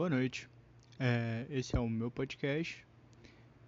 Boa 0.00 0.08
noite. 0.08 0.48
É, 0.98 1.46
esse 1.50 1.76
é 1.76 1.78
o 1.78 1.86
meu 1.86 2.10
podcast 2.10 2.86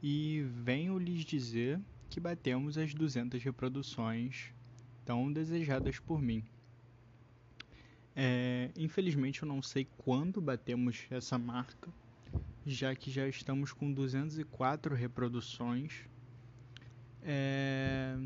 e 0.02 0.42
venho 0.64 0.96
lhes 0.98 1.26
dizer 1.26 1.78
que 2.08 2.18
batemos 2.18 2.78
as 2.78 2.94
200 2.94 3.42
reproduções 3.42 4.46
tão 5.04 5.30
desejadas 5.30 5.98
por 5.98 6.22
mim. 6.22 6.42
É, 8.16 8.70
infelizmente 8.78 9.42
eu 9.42 9.46
não 9.46 9.60
sei 9.60 9.86
quando 9.98 10.40
batemos 10.40 11.06
essa 11.10 11.36
marca, 11.36 11.90
já 12.64 12.94
que 12.94 13.10
já 13.10 13.28
estamos 13.28 13.74
com 13.74 13.92
204 13.92 14.94
reproduções. 14.94 16.06
É, 17.22 18.16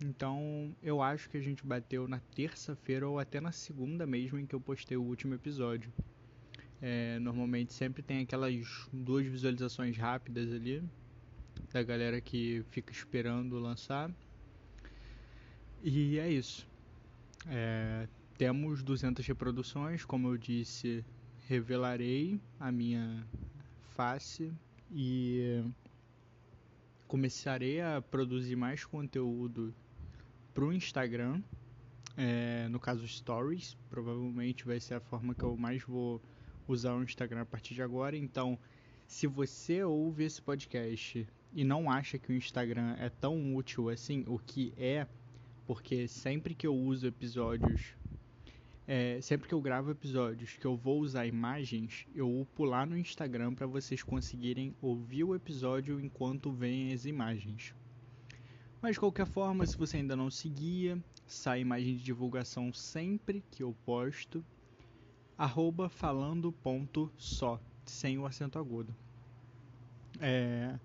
então 0.00 0.72
eu 0.80 1.02
acho 1.02 1.28
que 1.28 1.36
a 1.36 1.42
gente 1.42 1.66
bateu 1.66 2.06
na 2.06 2.20
terça-feira 2.32 3.08
ou 3.08 3.18
até 3.18 3.40
na 3.40 3.50
segunda 3.50 4.06
mesmo 4.06 4.38
em 4.38 4.46
que 4.46 4.54
eu 4.54 4.60
postei 4.60 4.96
o 4.96 5.02
último 5.02 5.34
episódio. 5.34 5.92
É, 6.80 7.18
normalmente 7.18 7.72
sempre 7.72 8.02
tem 8.02 8.22
aquelas 8.22 8.88
duas 8.92 9.26
visualizações 9.26 9.96
rápidas 9.96 10.52
ali 10.52 10.82
da 11.72 11.82
galera 11.82 12.20
que 12.20 12.64
fica 12.70 12.92
esperando 12.92 13.58
lançar. 13.58 14.10
E 15.82 16.18
é 16.18 16.30
isso. 16.30 16.68
É, 17.46 18.08
temos 18.36 18.82
200 18.82 19.26
reproduções, 19.26 20.04
como 20.04 20.28
eu 20.28 20.36
disse, 20.36 21.04
revelarei 21.46 22.40
a 22.58 22.70
minha 22.72 23.26
face 23.94 24.52
e 24.90 25.62
começarei 27.06 27.80
a 27.80 28.02
produzir 28.02 28.56
mais 28.56 28.84
conteúdo 28.84 29.74
para 30.52 30.64
o 30.64 30.72
Instagram. 30.72 31.40
É, 32.16 32.66
no 32.68 32.80
caso, 32.80 33.06
Stories, 33.06 33.76
provavelmente 33.88 34.64
vai 34.64 34.80
ser 34.80 34.94
a 34.94 35.00
forma 35.00 35.34
que 35.34 35.42
eu 35.42 35.56
mais 35.56 35.82
vou 35.82 36.20
usar 36.68 36.94
o 36.94 37.02
Instagram 37.02 37.42
a 37.42 37.46
partir 37.46 37.74
de 37.74 37.82
agora. 37.82 38.16
Então, 38.16 38.58
se 39.06 39.26
você 39.26 39.82
ouve 39.84 40.24
esse 40.24 40.42
podcast 40.42 41.26
e 41.52 41.64
não 41.64 41.90
acha 41.90 42.18
que 42.18 42.32
o 42.32 42.34
Instagram 42.34 42.96
é 42.98 43.08
tão 43.08 43.54
útil 43.54 43.88
assim, 43.88 44.24
o 44.26 44.38
que 44.38 44.72
é, 44.76 45.06
porque 45.66 46.08
sempre 46.08 46.54
que 46.54 46.66
eu 46.66 46.74
uso 46.74 47.06
episódios, 47.06 47.94
é, 48.86 49.20
sempre 49.20 49.48
que 49.48 49.54
eu 49.54 49.60
gravo 49.60 49.90
episódios 49.90 50.56
que 50.56 50.64
eu 50.64 50.76
vou 50.76 51.00
usar 51.00 51.26
imagens, 51.26 52.06
eu 52.14 52.30
upo 52.40 52.64
lá 52.64 52.84
no 52.86 52.96
Instagram 52.96 53.54
para 53.54 53.66
vocês 53.66 54.02
conseguirem 54.02 54.74
ouvir 54.80 55.24
o 55.24 55.34
episódio 55.34 56.00
enquanto 56.00 56.52
vêm 56.52 56.92
as 56.92 57.04
imagens. 57.04 57.74
Mas 58.80 58.92
de 58.92 59.00
qualquer 59.00 59.26
forma, 59.26 59.66
se 59.66 59.76
você 59.76 59.96
ainda 59.96 60.14
não 60.14 60.30
seguia, 60.30 61.02
sai 61.26 61.60
imagem 61.60 61.96
de 61.96 62.04
divulgação 62.04 62.72
sempre 62.72 63.42
que 63.50 63.62
eu 63.62 63.74
posto 63.84 64.44
arroba 65.36 65.88
falando 65.88 66.50
ponto 66.50 67.10
só, 67.18 67.60
sem 67.84 68.18
o 68.18 68.26
acento 68.26 68.58
agudo. 68.58 68.94
É, 70.18 70.78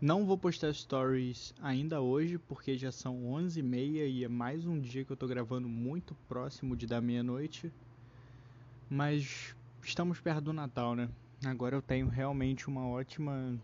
não 0.00 0.24
vou 0.24 0.36
postar 0.36 0.72
stories 0.74 1.54
ainda 1.62 2.00
hoje, 2.00 2.38
porque 2.38 2.76
já 2.76 2.90
são 2.90 3.22
11h30 3.22 4.08
e 4.08 4.24
é 4.24 4.28
mais 4.28 4.66
um 4.66 4.80
dia 4.80 5.04
que 5.04 5.12
eu 5.12 5.16
tô 5.16 5.26
gravando 5.26 5.68
muito 5.68 6.14
próximo 6.28 6.76
de 6.76 6.86
da 6.86 7.00
meia-noite. 7.00 7.72
Mas 8.88 9.54
estamos 9.82 10.20
perto 10.20 10.40
do 10.42 10.52
Natal, 10.52 10.94
né? 10.94 11.08
Agora 11.44 11.76
eu 11.76 11.82
tenho 11.82 12.08
realmente 12.08 12.68
uma 12.68 12.86
ótima 12.86 13.58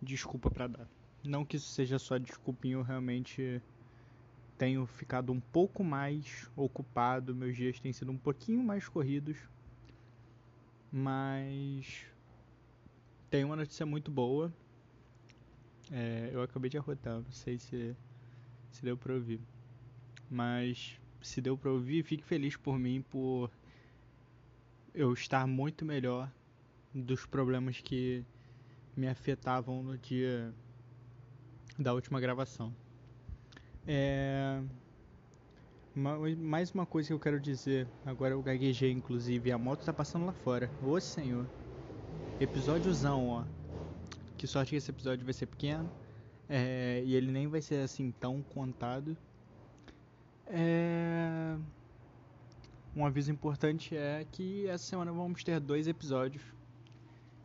desculpa 0.00 0.50
para 0.50 0.66
dar. 0.66 0.88
Não 1.22 1.44
que 1.44 1.56
isso 1.56 1.68
seja 1.68 1.98
só 1.98 2.18
desculpinha, 2.18 2.74
eu 2.74 2.82
realmente 2.82 3.62
tenho 4.62 4.86
ficado 4.86 5.32
um 5.32 5.40
pouco 5.40 5.82
mais 5.82 6.48
ocupado, 6.54 7.34
meus 7.34 7.56
dias 7.56 7.80
têm 7.80 7.92
sido 7.92 8.12
um 8.12 8.16
pouquinho 8.16 8.62
mais 8.62 8.88
corridos, 8.88 9.36
mas 10.92 12.06
tem 13.28 13.42
uma 13.42 13.56
notícia 13.56 13.84
muito 13.84 14.08
boa. 14.08 14.52
É, 15.90 16.30
eu 16.32 16.40
acabei 16.42 16.70
de 16.70 16.78
arrotar, 16.78 17.14
não 17.14 17.32
sei 17.32 17.58
se, 17.58 17.96
se 18.70 18.84
deu 18.84 18.96
pra 18.96 19.14
ouvir, 19.14 19.40
mas 20.30 20.96
se 21.20 21.40
deu 21.40 21.58
pra 21.58 21.72
ouvir, 21.72 22.04
fique 22.04 22.22
feliz 22.22 22.56
por 22.56 22.78
mim 22.78 23.02
por 23.10 23.50
eu 24.94 25.12
estar 25.12 25.44
muito 25.44 25.84
melhor 25.84 26.30
dos 26.94 27.26
problemas 27.26 27.80
que 27.80 28.24
me 28.96 29.08
afetavam 29.08 29.82
no 29.82 29.98
dia 29.98 30.54
da 31.76 31.92
última 31.92 32.20
gravação. 32.20 32.72
É... 33.86 34.62
Mais 35.94 36.70
uma 36.70 36.86
coisa 36.86 37.08
que 37.08 37.12
eu 37.12 37.20
quero 37.20 37.38
dizer, 37.38 37.86
agora 38.06 38.32
eu 38.32 38.42
gaguejei 38.42 38.90
inclusive, 38.90 39.52
a 39.52 39.58
moto 39.58 39.84
tá 39.84 39.92
passando 39.92 40.24
lá 40.24 40.32
fora. 40.32 40.70
Ô 40.82 40.98
senhor. 40.98 41.46
Episódiozão, 42.40 43.28
ó. 43.28 43.44
Que 44.38 44.46
sorte 44.46 44.70
que 44.70 44.76
esse 44.76 44.90
episódio 44.90 45.24
vai 45.24 45.34
ser 45.34 45.46
pequeno. 45.46 45.90
É... 46.48 47.02
E 47.04 47.14
ele 47.14 47.30
nem 47.30 47.46
vai 47.46 47.60
ser 47.60 47.82
assim 47.82 48.10
tão 48.10 48.42
contado. 48.42 49.16
É... 50.46 51.56
Um 52.96 53.04
aviso 53.04 53.30
importante 53.30 53.96
é 53.96 54.26
que 54.30 54.66
essa 54.66 54.84
semana 54.84 55.12
vamos 55.12 55.44
ter 55.44 55.60
dois 55.60 55.86
episódios. 55.86 56.42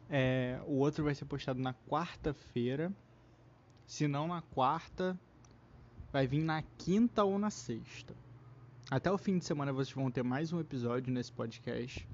É... 0.10 0.60
O 0.66 0.76
outro 0.76 1.04
vai 1.04 1.14
ser 1.14 1.26
postado 1.26 1.60
na 1.60 1.74
quarta-feira. 1.74 2.94
Se 3.86 4.08
não 4.08 4.28
na 4.28 4.42
quarta, 4.42 5.20
vai 6.12 6.26
vir 6.28 6.44
na 6.44 6.62
quinta 6.78 7.24
ou 7.24 7.38
na 7.38 7.50
sexta. 7.50 8.16
Até 8.90 9.12
o 9.12 9.18
fim 9.18 9.38
de 9.38 9.46
semana 9.46 9.74
vocês 9.74 9.94
vão 9.94 10.10
ter 10.10 10.24
mais 10.24 10.54
um 10.54 10.60
episódio 10.60 11.12
nesse 11.12 11.32
podcast. 11.32 12.08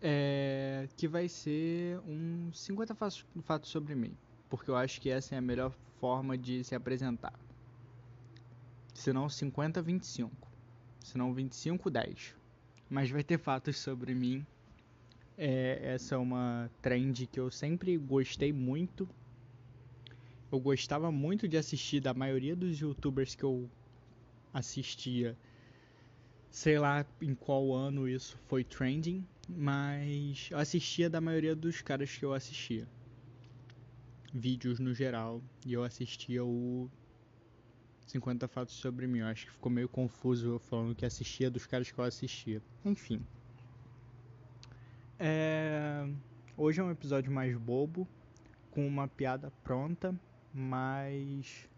É, 0.00 0.86
que 0.96 1.08
vai 1.08 1.28
ser 1.28 1.98
um 2.00 2.50
50 2.52 2.94
fatos 2.94 3.70
sobre 3.70 3.94
mim. 3.94 4.16
Porque 4.48 4.70
eu 4.70 4.76
acho 4.76 5.00
que 5.00 5.10
essa 5.10 5.34
é 5.34 5.38
a 5.38 5.42
melhor 5.42 5.72
forma 5.98 6.36
de 6.36 6.62
se 6.62 6.74
apresentar. 6.74 7.32
Se 8.92 9.12
não 9.12 9.28
50, 9.28 9.82
25. 9.82 10.30
Se 11.00 11.18
não 11.18 11.32
25, 11.32 11.90
10. 11.90 12.36
Mas 12.88 13.10
vai 13.10 13.24
ter 13.24 13.38
fatos 13.38 13.78
sobre 13.78 14.14
mim. 14.14 14.46
É, 15.36 15.80
essa 15.94 16.14
é 16.14 16.18
uma 16.18 16.70
trend 16.80 17.26
que 17.26 17.40
eu 17.40 17.50
sempre 17.50 17.96
gostei 17.98 18.52
muito 18.52 19.08
eu 20.54 20.60
gostava 20.60 21.10
muito 21.10 21.48
de 21.48 21.56
assistir 21.56 22.00
da 22.00 22.14
maioria 22.14 22.54
dos 22.54 22.78
youtubers 22.78 23.34
que 23.34 23.42
eu 23.42 23.68
assistia. 24.52 25.36
Sei 26.48 26.78
lá 26.78 27.04
em 27.20 27.34
qual 27.34 27.72
ano 27.72 28.08
isso 28.08 28.38
foi 28.46 28.62
trending, 28.62 29.26
mas 29.48 30.48
eu 30.52 30.58
assistia 30.58 31.10
da 31.10 31.20
maioria 31.20 31.56
dos 31.56 31.82
caras 31.82 32.16
que 32.16 32.24
eu 32.24 32.32
assistia. 32.32 32.86
Vídeos 34.32 34.78
no 34.78 34.94
geral, 34.94 35.42
e 35.66 35.72
eu 35.72 35.82
assistia 35.82 36.44
o 36.44 36.88
50 38.06 38.46
fatos 38.46 38.74
sobre 38.74 39.08
mim. 39.08 39.18
Eu 39.18 39.26
acho 39.26 39.46
que 39.46 39.52
ficou 39.52 39.72
meio 39.72 39.88
confuso 39.88 40.52
eu 40.52 40.58
falando 40.60 40.94
que 40.94 41.04
assistia 41.04 41.50
dos 41.50 41.66
caras 41.66 41.90
que 41.90 41.98
eu 41.98 42.04
assistia. 42.04 42.62
Enfim. 42.84 43.20
É... 45.18 46.08
Hoje 46.56 46.80
é 46.80 46.84
um 46.84 46.92
episódio 46.92 47.32
mais 47.32 47.56
bobo, 47.56 48.06
com 48.70 48.86
uma 48.86 49.08
piada 49.08 49.52
pronta 49.64 50.14
mas 50.54 51.68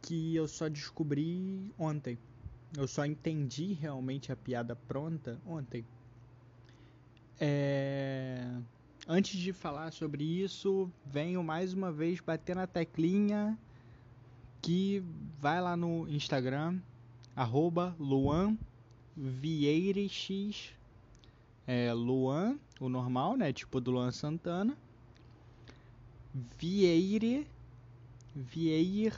que 0.00 0.36
eu 0.36 0.46
só 0.46 0.68
descobri 0.68 1.70
ontem. 1.76 2.16
Eu 2.76 2.86
só 2.86 3.04
entendi 3.04 3.72
realmente 3.72 4.30
a 4.30 4.36
piada 4.36 4.76
pronta 4.76 5.38
ontem. 5.46 5.84
É... 7.40 8.48
Antes 9.06 9.38
de 9.38 9.52
falar 9.52 9.92
sobre 9.92 10.22
isso, 10.22 10.88
venho 11.04 11.42
mais 11.42 11.74
uma 11.74 11.90
vez 11.90 12.20
bater 12.20 12.54
na 12.54 12.68
teclinha 12.68 13.58
que 14.60 15.02
vai 15.40 15.60
lá 15.60 15.76
no 15.76 16.08
Instagram, 16.08 16.78
arroba 17.34 17.96
Luan 17.98 18.56
Vieires, 19.16 20.72
é, 21.66 21.92
Luan, 21.92 22.56
o 22.80 22.88
normal, 22.88 23.36
né? 23.36 23.52
Tipo 23.52 23.80
do 23.80 23.90
Luan 23.90 24.12
Santana. 24.12 24.76
Vieire 26.58 27.46
Vieir. 28.34 29.14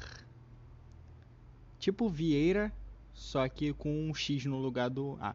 Tipo 1.78 2.08
Vieira, 2.08 2.72
só 3.12 3.48
que 3.48 3.72
com 3.72 4.08
um 4.08 4.14
X 4.14 4.44
no 4.44 4.58
lugar 4.58 4.88
do 4.90 5.16
A. 5.20 5.34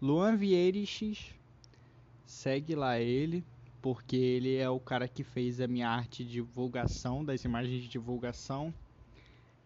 Luan 0.00 0.36
Vieira 0.36 0.84
X. 0.86 1.34
Segue 2.24 2.74
lá 2.74 3.00
ele, 3.00 3.44
porque 3.80 4.16
ele 4.16 4.56
é 4.56 4.68
o 4.68 4.78
cara 4.78 5.08
que 5.08 5.24
fez 5.24 5.60
a 5.60 5.66
minha 5.66 5.88
arte 5.88 6.24
de 6.24 6.32
divulgação, 6.32 7.24
das 7.24 7.44
imagens 7.44 7.82
de 7.82 7.88
divulgação. 7.88 8.72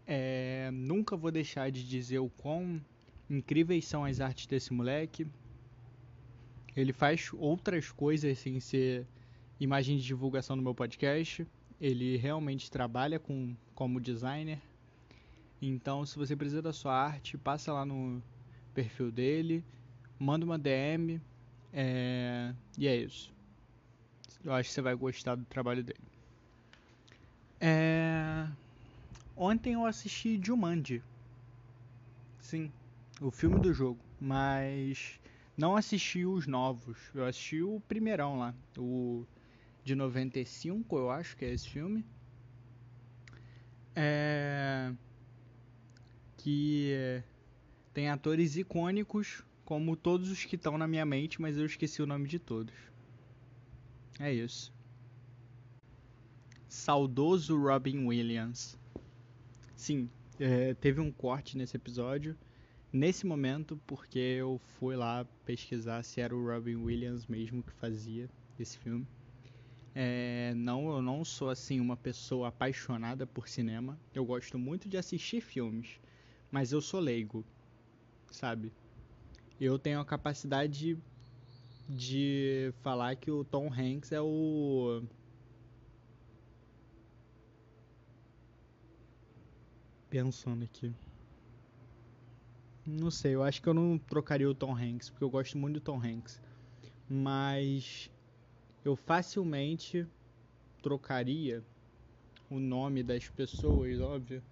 É, 0.07 0.71
nunca 0.73 1.17
vou 1.17 1.31
deixar 1.31 1.71
de 1.71 1.87
dizer 1.87 2.19
o 2.19 2.29
quão 2.29 2.81
incríveis 3.29 3.87
são 3.87 4.05
as 4.05 4.21
artes 4.21 4.47
desse 4.47 4.73
moleque. 4.73 5.27
Ele 6.75 6.93
faz 6.93 7.31
outras 7.35 7.91
coisas 7.91 8.39
sem 8.39 8.59
ser 8.59 9.07
imagem 9.61 9.97
de 9.97 10.05
divulgação 10.05 10.57
no 10.57 10.63
meu 10.63 10.75
podcast. 10.75 11.47
Ele 11.83 12.17
realmente 12.17 12.71
trabalha 12.71 13.19
com, 13.19 13.57
como 13.75 14.01
designer. 14.01 14.61
Então, 15.61 16.07
se 16.07 16.17
você 16.17 16.37
precisa 16.37 16.63
da 16.63 16.73
sua 16.73 16.95
arte, 16.95 17.37
passa 17.37 17.73
lá 17.73 17.85
no 17.85 18.23
perfil 18.73 19.11
dele, 19.11 19.65
manda 20.17 20.47
uma 20.47 20.57
DM. 20.57 21.21
É... 21.73 22.55
E 22.79 22.87
é 22.87 22.95
isso. 22.95 23.33
Eu 24.45 24.53
acho 24.53 24.69
que 24.69 24.75
você 24.77 24.81
vai 24.81 24.95
gostar 24.95 25.35
do 25.35 25.45
trabalho 25.45 25.83
dele. 25.83 25.99
É... 27.61 28.47
Ontem 29.37 29.73
eu 29.73 29.85
assisti 29.85 30.41
Jumanji. 30.41 31.03
Sim, 32.39 32.71
o 33.21 33.33
filme 33.33 33.59
do 33.59 33.75
jogo. 33.75 33.99
Mas 34.21 35.19
não 35.57 35.75
assisti 35.75 36.25
os 36.25 36.47
novos. 36.47 36.97
Eu 37.13 37.25
assisti 37.25 37.61
o 37.61 37.81
primeirão 37.89 38.39
lá. 38.39 38.55
O 38.79 39.27
de 39.85 39.95
95, 39.95 40.97
eu 40.97 41.11
acho 41.11 41.37
que 41.37 41.45
é 41.45 41.53
esse 41.53 41.69
filme. 41.69 42.05
É... 43.95 44.93
Que 46.37 47.23
tem 47.93 48.09
atores 48.09 48.57
icônicos, 48.57 49.43
como 49.65 49.97
todos 49.97 50.31
os 50.31 50.45
que 50.45 50.57
estão 50.57 50.79
na 50.79 50.87
minha 50.87 51.05
mente, 51.05 51.41
mas 51.41 51.57
eu 51.57 51.67
esqueci 51.67 52.03
o 52.03 52.07
nome 52.07 52.29
de 52.29 52.39
todos. 52.39 52.75
É 54.19 54.33
isso. 54.33 54.73
Saudoso 56.69 57.57
Robin 57.57 58.07
Williams. 58.07 58.79
Sim, 59.77 60.09
é, 60.39 60.75
teve 60.75 61.01
um 61.01 61.11
corte 61.11 61.57
nesse 61.57 61.77
episódio, 61.77 62.37
nesse 62.93 63.27
momento, 63.27 63.81
porque 63.87 64.19
eu 64.19 64.61
fui 64.79 64.97
lá 64.97 65.27
pesquisar 65.45 66.03
se 66.03 66.21
era 66.21 66.35
o 66.35 66.47
Robin 66.47 66.77
Williams 66.77 67.27
mesmo 67.27 67.63
que 67.63 67.73
fazia 67.73 68.29
esse 68.59 68.79
filme. 68.79 69.07
É, 69.95 70.55
não, 70.55 70.89
eu 70.91 71.03
não 71.03 71.25
sou 71.25 71.51
assim 71.51 71.79
uma 71.79 71.97
pessoa 71.97 72.49
apaixonada 72.49 73.27
por 73.27 73.49
cinema. 73.49 73.99
Eu 74.15 74.25
gosto 74.25 74.59
muito 74.59 74.89
de 74.89 74.97
assistir 74.97 75.41
filmes, 75.41 76.01
mas 76.51 76.73
eu 76.73 76.81
sou 76.81 77.01
leigo, 77.01 77.45
sabe? 78.31 78.73
Eu 79.61 79.79
tenho 79.79 80.01
a 80.01 80.05
capacidade 80.05 80.99
de 81.89 82.73
falar 82.83 83.17
que 83.17 83.31
o 83.31 83.45
Tom 83.45 83.71
Hanks 83.73 84.13
é 84.13 84.21
o 84.21 85.03
pensando 90.09 90.65
aqui. 90.65 90.93
Não 92.85 93.11
sei, 93.11 93.35
eu 93.35 93.43
acho 93.43 93.63
que 93.63 93.69
eu 93.69 93.75
não 93.75 93.97
trocaria 93.99 94.49
o 94.49 94.55
Tom 94.55 94.77
Hanks, 94.77 95.09
porque 95.09 95.25
eu 95.25 95.31
gosto 95.31 95.57
muito 95.57 95.75
do 95.75 95.81
Tom 95.81 96.01
Hanks. 96.03 96.41
Mas 97.09 98.11
eu 98.85 98.97
facilmente 98.97 100.07
trocaria 100.83 101.63
o 102.51 102.59
nome 102.59 103.03
das 103.03 103.29
pessoas, 103.29 104.01
óbvio. 104.01 104.43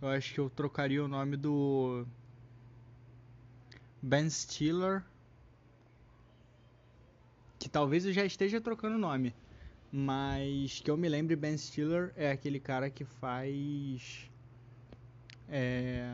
Eu 0.00 0.08
acho 0.08 0.34
que 0.34 0.40
eu 0.40 0.50
trocaria 0.50 1.04
o 1.04 1.08
nome 1.08 1.36
do 1.36 2.06
Ben 4.00 4.28
Stiller, 4.28 5.04
que 7.58 7.68
talvez 7.68 8.04
eu 8.04 8.12
já 8.12 8.24
esteja 8.24 8.60
trocando 8.60 8.96
o 8.96 8.98
nome, 8.98 9.34
mas 9.92 10.80
que 10.80 10.90
eu 10.90 10.96
me 10.96 11.08
lembre 11.08 11.36
Ben 11.36 11.56
Stiller 11.56 12.12
é 12.16 12.30
aquele 12.30 12.58
cara 12.58 12.90
que 12.90 13.04
faz 13.04 14.30
é, 15.54 16.10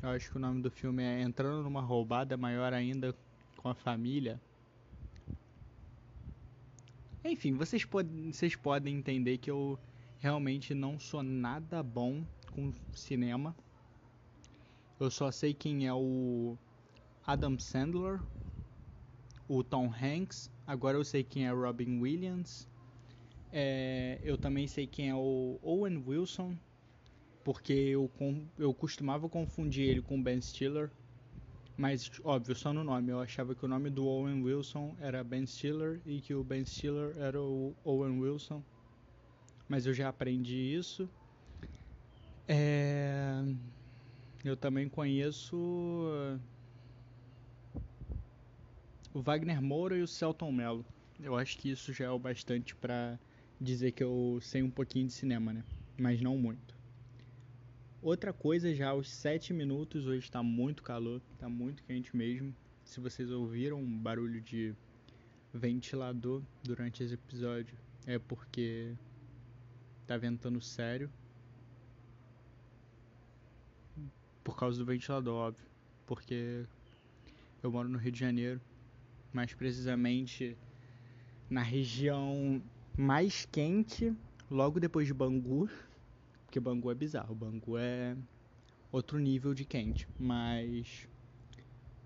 eu 0.00 0.10
acho 0.10 0.30
que 0.30 0.36
o 0.36 0.40
nome 0.40 0.62
do 0.62 0.70
filme 0.70 1.02
é 1.02 1.20
Entrando 1.20 1.64
numa 1.64 1.80
roubada 1.80 2.36
maior 2.36 2.72
ainda 2.72 3.12
com 3.56 3.68
a 3.68 3.74
família. 3.74 4.40
Enfim, 7.28 7.54
vocês, 7.54 7.84
pod 7.84 8.08
vocês 8.32 8.54
podem 8.54 8.96
entender 8.96 9.38
que 9.38 9.50
eu 9.50 9.78
realmente 10.18 10.74
não 10.74 10.98
sou 10.98 11.22
nada 11.22 11.82
bom 11.82 12.24
com 12.52 12.72
cinema. 12.92 13.54
Eu 14.98 15.10
só 15.10 15.30
sei 15.30 15.52
quem 15.52 15.86
é 15.86 15.92
o 15.92 16.56
Adam 17.26 17.58
Sandler, 17.58 18.20
o 19.48 19.64
Tom 19.64 19.92
Hanks. 19.92 20.50
Agora 20.66 20.96
eu 20.96 21.04
sei 21.04 21.24
quem 21.24 21.46
é 21.46 21.50
Robin 21.50 22.00
Williams. 22.00 22.68
É, 23.52 24.20
eu 24.22 24.38
também 24.38 24.66
sei 24.66 24.86
quem 24.86 25.10
é 25.10 25.14
o 25.14 25.58
Owen 25.62 26.02
Wilson 26.06 26.56
porque 27.46 27.72
eu, 27.72 28.10
eu 28.58 28.74
costumava 28.74 29.28
confundir 29.28 29.88
ele 29.88 30.02
com 30.02 30.20
Ben 30.20 30.40
Stiller, 30.40 30.90
mas 31.76 32.10
óbvio, 32.24 32.54
só 32.54 32.72
no 32.72 32.82
nome. 32.82 33.12
Eu 33.12 33.20
achava 33.20 33.54
que 33.54 33.64
o 33.64 33.68
nome 33.68 33.90
do 33.90 34.06
Owen 34.06 34.42
Wilson 34.42 34.96
era 35.00 35.22
Ben 35.22 35.46
Stiller 35.46 36.00
e 36.06 36.20
que 36.20 36.34
o 36.34 36.42
Ben 36.42 36.64
Stiller 36.64 37.16
era 37.18 37.40
o 37.40 37.74
Owen 37.84 38.18
Wilson, 38.20 38.62
mas 39.68 39.86
eu 39.86 39.92
já 39.92 40.08
aprendi 40.08 40.56
isso. 40.74 41.08
É... 42.48 43.42
Eu 44.44 44.56
também 44.56 44.88
conheço 44.88 45.56
o 49.12 49.20
Wagner 49.20 49.60
Moura 49.60 49.96
e 49.96 50.02
o 50.02 50.06
Celton 50.06 50.52
Mello. 50.52 50.84
Eu 51.18 51.34
acho 51.36 51.58
que 51.58 51.70
isso 51.70 51.92
já 51.92 52.04
é 52.06 52.10
o 52.10 52.18
bastante 52.18 52.76
para 52.76 53.18
dizer 53.60 53.92
que 53.92 54.04
eu 54.04 54.38
sei 54.42 54.62
um 54.62 54.70
pouquinho 54.70 55.06
de 55.06 55.12
cinema, 55.12 55.52
né? 55.52 55.64
Mas 55.98 56.20
não 56.20 56.36
muito. 56.36 56.75
Outra 58.06 58.32
coisa, 58.32 58.72
já 58.72 58.90
aos 58.90 59.10
7 59.10 59.52
minutos, 59.52 60.06
hoje 60.06 60.20
está 60.20 60.40
muito 60.40 60.80
calor, 60.80 61.20
está 61.32 61.48
muito 61.48 61.82
quente 61.82 62.16
mesmo. 62.16 62.54
Se 62.84 63.00
vocês 63.00 63.32
ouviram 63.32 63.80
um 63.80 63.98
barulho 63.98 64.40
de 64.40 64.72
ventilador 65.52 66.40
durante 66.62 67.02
esse 67.02 67.14
episódio, 67.14 67.76
é 68.06 68.16
porque 68.16 68.94
tá 70.06 70.16
ventando 70.16 70.60
sério. 70.60 71.10
Por 74.44 74.56
causa 74.56 74.78
do 74.78 74.86
ventilador, 74.86 75.34
óbvio. 75.48 75.66
Porque 76.06 76.64
eu 77.60 77.72
moro 77.72 77.88
no 77.88 77.98
Rio 77.98 78.12
de 78.12 78.20
Janeiro, 78.20 78.60
mais 79.32 79.52
precisamente 79.52 80.56
na 81.50 81.60
região 81.60 82.62
mais 82.96 83.44
quente, 83.46 84.14
logo 84.48 84.78
depois 84.78 85.08
de 85.08 85.12
Bangu 85.12 85.68
porque 86.46 86.60
Bangu 86.60 86.90
é 86.90 86.94
bizarro. 86.94 87.34
Bangu 87.34 87.76
é 87.76 88.16
outro 88.90 89.18
nível 89.18 89.52
de 89.52 89.64
quente. 89.64 90.08
Mas 90.18 91.06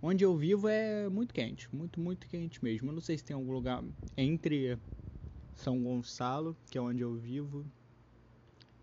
onde 0.03 0.25
eu 0.25 0.37
vivo 0.37 0.67
é 0.67 1.09
muito 1.09 1.33
quente. 1.33 1.73
Muito, 1.75 2.01
muito 2.01 2.27
quente 2.27 2.63
mesmo. 2.65 2.89
Eu 2.91 2.95
não 2.95 3.01
sei 3.01 3.17
se 3.17 3.25
tem 3.25 3.35
algum 3.35 3.53
lugar 3.53 3.85
entre 4.17 4.77
São 5.55 5.81
Gonçalo, 5.81 6.57
que 6.71 6.79
é 6.79 6.81
onde 6.81 7.03
eu 7.03 7.15
vivo, 7.15 7.65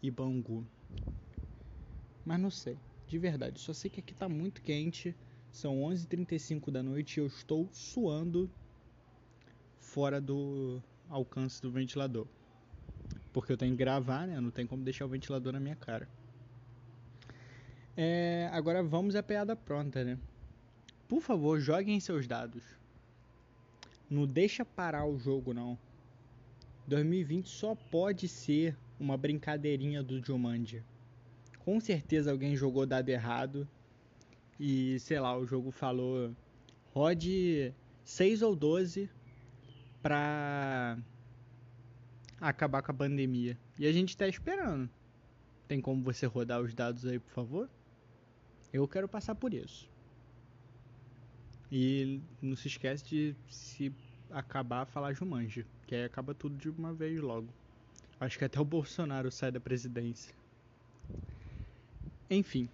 e 0.01 0.09
Bangu. 0.09 0.65
Mas 2.24 2.39
não 2.39 2.51
sei. 2.51 2.77
De 3.07 3.18
verdade. 3.18 3.60
Só 3.60 3.74
sei 3.74 3.89
que 3.89 4.00
aqui 4.00 4.13
tá 4.13 4.30
muito 4.30 4.62
quente. 4.62 5.15
São 5.51 5.81
11h35 5.81 6.69
da 6.69 6.83
noite 6.83 7.18
e 7.18 7.19
eu 7.19 7.27
estou 7.27 7.68
suando 7.71 8.50
fora 9.79 10.22
do 10.22 10.81
alcance 11.10 11.62
do 11.62 11.72
ventilador. 11.72 12.27
Porque 13.38 13.51
eu 13.51 13.58
tenho 13.58 13.74
que 13.74 13.77
gravar, 13.77 14.25
né? 14.25 14.41
Não 14.41 14.50
tem 14.50 14.65
como 14.65 14.84
deixar 14.84 15.06
o 15.06 15.08
ventilador 15.08 15.53
na 15.53 15.60
minha 15.60 15.75
cara. 15.75 16.10
É, 17.96 18.50
agora 18.51 18.82
vamos 18.82 19.15
à 19.15 19.22
piada 19.22 19.56
pronta, 19.56 20.03
né? 20.03 20.17
Por 21.08 21.22
favor, 21.22 21.60
joguem 21.60 22.00
seus 22.00 22.25
dados. 22.25 22.63
Não 24.10 24.25
deixa 24.25 24.65
parar 24.65 25.06
o 25.06 25.20
jogo, 25.20 25.53
não. 25.53 25.77
2020 26.88 27.48
só 27.48 27.75
pode 27.75 28.27
ser 28.27 28.75
uma 29.00 29.15
brincadeirinha 29.15 30.01
do 30.01 30.20
Jumanji. 30.20 30.84
Com 31.60 31.79
certeza 31.79 32.32
alguém 32.32 32.56
jogou 32.56 32.88
dado 32.88 33.10
errado 33.10 33.67
e, 34.60 35.00
sei 35.00 35.20
lá, 35.20 35.38
o 35.38 35.46
jogo 35.46 35.70
falou 35.70 36.36
rode 36.91 37.72
6 38.03 38.41
ou 38.41 38.56
12 38.56 39.08
pra 40.01 40.98
acabar 42.39 42.82
com 42.82 42.91
a 42.91 42.96
pandemia. 42.96 43.58
E 43.77 43.88
a 43.88 43.91
gente 43.91 44.10
está 44.10 44.27
esperando. 44.27 44.89
Tem 45.67 45.82
como 45.82 46.03
você 46.03 46.25
rodar 46.25 46.62
os 46.62 46.74
dados 46.74 47.06
aí, 47.06 47.20
por 47.20 47.32
favor? 47.32 47.70
Eu 48.72 48.88
quero 48.88 49.08
passar 49.08 49.36
por 49.36 49.53
isso. 49.53 49.89
E 51.72 52.22
não 52.41 52.56
se 52.56 52.67
esquece 52.67 53.06
de 53.06 53.36
se 53.50 53.94
acabar 54.32 54.86
falar 54.86 55.13
Jumanji, 55.13 55.65
que 55.86 55.96
aí 55.96 56.03
acaba 56.03 56.34
tudo 56.34 56.56
de 56.56 56.70
uma 56.70 56.94
vez 56.94 57.20
logo. 57.20 57.48
Acho 58.20 58.38
que 58.38 58.46
até 58.46 58.60
o 58.60 58.65
Bolsonaro 58.65 59.32
sai 59.32 59.51
da 59.51 59.60
presidência. 59.60 60.34
Enfim, 62.29 62.70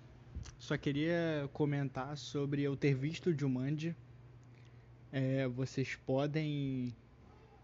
só 0.58 0.78
queria 0.78 1.50
comentar 1.54 2.16
sobre 2.18 2.62
eu 2.62 2.76
ter 2.76 2.96
visto 2.96 3.38
Jumanji. 3.38 3.96
É, 5.12 5.48
vocês 5.48 5.96
podem 5.96 6.94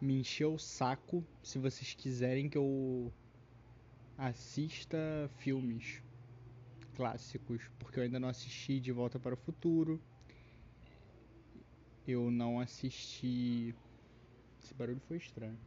me 0.01 0.19
encher 0.19 0.45
o 0.45 0.57
saco 0.57 1.25
se 1.43 1.59
vocês 1.59 1.93
quiserem 1.93 2.49
que 2.49 2.57
eu 2.57 3.11
assista 4.17 4.97
filmes 5.37 6.01
clássicos, 6.95 7.61
porque 7.79 7.99
eu 7.99 8.03
ainda 8.03 8.19
não 8.19 8.27
assisti 8.27 8.79
De 8.79 8.91
Volta 8.91 9.19
para 9.19 9.33
o 9.33 9.37
Futuro. 9.37 10.01
Eu 12.05 12.29
não 12.31 12.59
assisti. 12.59 13.73
Esse 14.61 14.73
barulho 14.73 14.99
foi 15.07 15.17
estranho. 15.17 15.57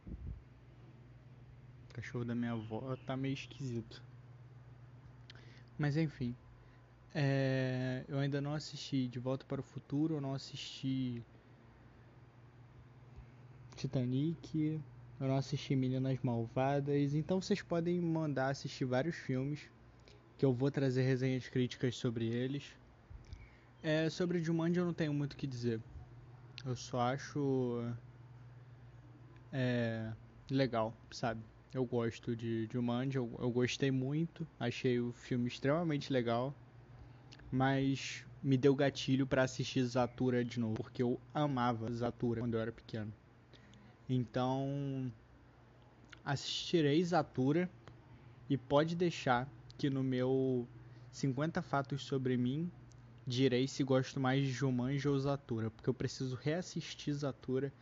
O 1.89 1.93
cachorro 1.93 2.25
da 2.25 2.35
minha 2.35 2.51
avó 2.51 2.95
tá 3.05 3.15
meio 3.17 3.33
esquisito. 3.33 4.03
Mas 5.77 5.97
enfim. 5.97 6.35
É... 7.15 8.03
Eu 8.07 8.19
ainda 8.19 8.41
não 8.41 8.53
assisti 8.53 9.07
De 9.07 9.19
Volta 9.19 9.45
para 9.45 9.61
o 9.61 9.63
Futuro, 9.63 10.15
eu 10.15 10.21
não 10.21 10.33
assisti 10.33 11.23
Titanic, 13.83 14.81
eu 15.19 15.27
não 15.27 15.35
assisti 15.35 15.75
Meninas 15.75 16.17
Malvadas, 16.23 17.13
então 17.13 17.41
vocês 17.41 17.61
podem 17.61 17.99
mandar 17.99 18.49
assistir 18.49 18.85
vários 18.85 19.15
filmes 19.15 19.59
que 20.37 20.45
eu 20.45 20.53
vou 20.53 20.71
trazer 20.71 21.01
resenhas 21.01 21.49
críticas 21.49 21.95
sobre 21.97 22.25
eles. 22.25 22.63
É, 23.81 24.09
sobre 24.09 24.41
Jumanji 24.41 24.79
eu 24.79 24.85
não 24.85 24.93
tenho 24.93 25.13
muito 25.13 25.33
o 25.33 25.35
que 25.35 25.45
dizer. 25.45 25.81
Eu 26.65 26.77
só 26.77 27.01
acho 27.01 27.93
é, 29.51 30.13
legal, 30.49 30.95
sabe? 31.11 31.43
Eu 31.73 31.85
gosto 31.85 32.37
de 32.37 32.69
Jumanji, 32.71 33.17
eu, 33.17 33.29
eu 33.37 33.51
gostei 33.51 33.91
muito, 33.91 34.47
achei 34.57 35.01
o 35.01 35.11
filme 35.11 35.49
extremamente 35.49 36.13
legal, 36.13 36.55
mas 37.51 38.25
me 38.41 38.57
deu 38.57 38.73
gatilho 38.73 39.27
para 39.27 39.43
assistir 39.43 39.83
Zatura 39.83 40.45
de 40.45 40.57
novo, 40.57 40.75
porque 40.75 41.03
eu 41.03 41.19
amava 41.33 41.91
Zatura 41.91 42.39
quando 42.39 42.53
eu 42.53 42.61
era 42.61 42.71
pequeno. 42.71 43.13
Então, 44.13 45.11
assistirei 46.23 47.03
Zatura 47.03 47.67
e 48.47 48.55
pode 48.55 48.95
deixar 48.95 49.49
que 49.75 49.89
no 49.89 50.03
meu 50.03 50.67
50 51.11 51.63
fatos 51.63 52.03
sobre 52.03 52.37
mim 52.37 52.71
direi 53.25 53.67
se 53.67 53.83
gosto 53.83 54.19
mais 54.19 54.45
de 54.45 54.51
Jumanji 54.51 55.07
ou 55.07 55.17
Zatura, 55.17 55.71
porque 55.71 55.89
eu 55.89 55.93
preciso 55.95 56.35
reassistir 56.35 57.13
Zatura 57.15 57.73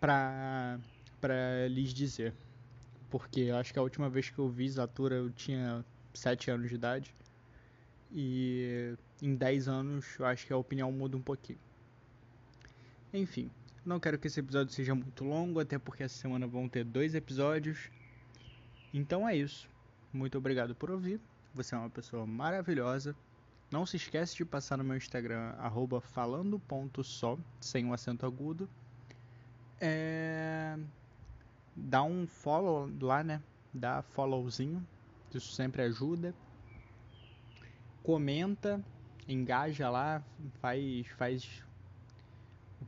pra, 0.00 0.80
pra 1.20 1.68
lhes 1.68 1.94
dizer. 1.94 2.34
Porque 3.08 3.42
eu 3.42 3.56
acho 3.56 3.72
que 3.72 3.78
a 3.78 3.82
última 3.82 4.10
vez 4.10 4.28
que 4.28 4.38
eu 4.38 4.48
vi 4.48 4.68
Zatura 4.68 5.14
eu 5.14 5.30
tinha 5.30 5.84
7 6.12 6.50
anos 6.50 6.68
de 6.68 6.74
idade. 6.74 7.14
E 8.10 8.96
em 9.22 9.36
10 9.36 9.68
anos 9.68 10.06
eu 10.18 10.26
acho 10.26 10.44
que 10.44 10.52
a 10.52 10.56
opinião 10.56 10.90
muda 10.90 11.16
um 11.16 11.22
pouquinho. 11.22 11.60
Enfim, 13.12 13.48
não 13.88 13.98
quero 13.98 14.18
que 14.18 14.26
esse 14.26 14.38
episódio 14.38 14.72
seja 14.72 14.94
muito 14.94 15.24
longo, 15.24 15.58
até 15.58 15.78
porque 15.78 16.02
essa 16.02 16.16
semana 16.16 16.46
vão 16.46 16.68
ter 16.68 16.84
dois 16.84 17.14
episódios. 17.14 17.90
Então 18.92 19.26
é 19.26 19.34
isso. 19.34 19.68
Muito 20.12 20.36
obrigado 20.36 20.74
por 20.74 20.90
ouvir. 20.90 21.20
Você 21.54 21.74
é 21.74 21.78
uma 21.78 21.90
pessoa 21.90 22.26
maravilhosa. 22.26 23.16
Não 23.70 23.84
se 23.84 23.96
esquece 23.96 24.36
de 24.36 24.44
passar 24.44 24.76
no 24.76 24.84
meu 24.84 24.96
Instagram, 24.96 25.54
falando.só, 26.02 27.38
sem 27.60 27.84
o 27.86 27.88
um 27.88 27.92
acento 27.92 28.24
agudo. 28.24 28.68
É... 29.80 30.78
Dá 31.74 32.02
um 32.02 32.26
follow 32.26 32.90
lá, 33.00 33.24
né? 33.24 33.42
Dá 33.72 34.02
followzinho. 34.02 34.86
Isso 35.34 35.52
sempre 35.52 35.82
ajuda. 35.82 36.34
Comenta, 38.02 38.82
engaja 39.26 39.90
lá, 39.90 40.22
faz, 40.60 41.06
faz 41.08 41.67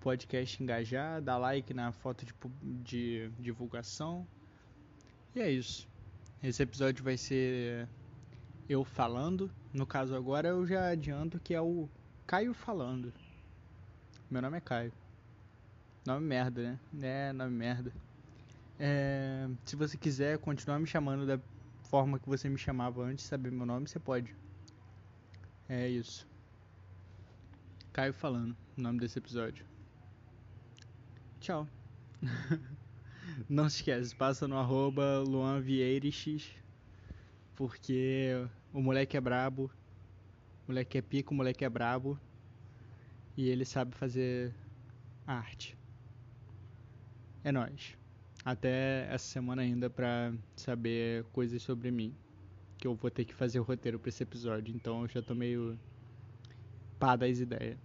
podcast 0.01 0.63
engajar, 0.63 1.21
dá 1.21 1.37
like 1.37 1.73
na 1.75 1.93
foto 1.93 2.25
de, 2.25 2.35
de 2.83 3.31
divulgação. 3.39 4.27
E 5.35 5.41
é 5.41 5.51
isso. 5.51 5.87
Esse 6.43 6.63
episódio 6.63 7.05
vai 7.05 7.17
ser 7.17 7.87
eu 8.69 8.83
falando. 8.83 9.51
No 9.73 9.87
caso 9.87 10.15
agora 10.17 10.49
eu 10.49 10.67
já 10.67 10.89
adianto 10.89 11.39
que 11.39 11.55
é 11.55 11.61
o 11.61 11.89
Caio 12.27 12.55
falando. 12.55 13.13
Meu 14.31 14.41
nome 14.41 14.57
é 14.57 14.61
Caio. 14.61 14.93
Nome 16.07 16.27
merda, 16.27 16.79
né? 16.93 17.29
É, 17.29 17.33
nome 17.33 17.55
merda. 17.55 17.93
É, 18.79 19.49
se 19.67 19.77
você 19.77 19.99
quiser 19.99 20.39
continuar 20.39 20.79
me 20.79 20.87
chamando 20.87 21.27
da 21.27 21.39
forma 21.83 22.19
que 22.19 22.29
você 22.29 22.49
me 22.49 22.57
chamava 22.57 23.03
antes 23.03 23.27
saber 23.27 23.53
meu 23.53 23.67
nome, 23.67 23.87
você 23.87 23.99
pode. 23.99 24.35
É 25.69 25.87
isso. 25.87 26.27
Caio 27.93 28.15
falando, 28.15 28.57
o 28.79 28.81
nome 28.81 28.99
desse 28.99 29.19
episódio. 29.19 29.70
Tchau. 31.41 31.67
Não 33.49 33.69
se 33.69 33.77
esquece, 33.77 34.15
passa 34.15 34.47
no 34.47 34.59
arroba 34.59 35.21
LuanVieirix, 35.27 36.51
porque 37.57 38.47
o 38.75 38.83
moleque 38.83 39.17
é 39.17 39.21
brabo, 39.21 39.71
o 40.67 40.69
moleque 40.69 40.99
é 40.99 41.03
pico, 41.03 41.33
o 41.33 41.37
moleque 41.37 41.65
é 41.65 41.69
brabo, 41.71 42.21
e 43.37 43.49
ele 43.49 43.65
sabe 43.65 43.97
fazer 43.97 44.55
arte. 45.27 45.79
É 47.43 47.51
nóis. 47.51 47.97
Até 48.45 49.07
essa 49.11 49.25
semana 49.25 49.63
ainda 49.63 49.89
pra 49.89 50.35
saber 50.57 51.25
coisas 51.33 51.63
sobre 51.63 51.91
mim. 51.91 52.15
Que 52.77 52.87
eu 52.87 52.95
vou 52.95 53.11
ter 53.11 53.25
que 53.25 53.35
fazer 53.35 53.61
o 53.61 53.63
roteiro 53.63 53.99
pra 53.99 54.11
esse 54.11 54.23
episódio, 54.23 54.75
então 54.75 55.03
eu 55.03 55.09
já 55.09 55.23
tô 55.23 55.35
meio 55.35 55.79
pá 56.99 57.17
das 57.17 57.39
ideias. 57.39 57.79